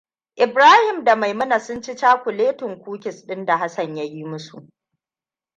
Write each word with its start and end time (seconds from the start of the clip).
Ibrahima 0.43 1.03
da 1.03 1.15
Maimuna 1.15 1.59
sun 1.59 1.81
ci 1.81 1.95
cakuletin 1.95 2.79
kukis 2.83 3.25
ɗin 3.27 3.45
da 3.45 3.57
Hassan 3.57 3.95
ya 3.97 4.03
yi 4.03 4.25
musu. 4.25 4.67